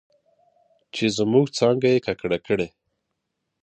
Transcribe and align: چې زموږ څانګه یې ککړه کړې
چې 0.93 1.05
زموږ 1.17 1.45
څانګه 1.57 1.87
یې 1.93 1.99
ککړه 2.05 2.39
کړې 2.47 2.67